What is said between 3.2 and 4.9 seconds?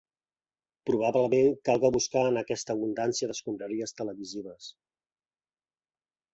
d'escombraries televisives.